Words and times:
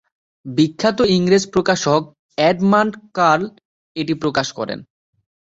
বিখ্যাত 0.45 0.99
ইংরেজ 1.15 1.43
প্রকাশক 1.53 2.01
এডমান্ড 2.41 2.93
কার্ল 3.13 3.43
এটি 3.95 4.13
প্রকাশ 4.23 4.47
করেন। 4.53 4.79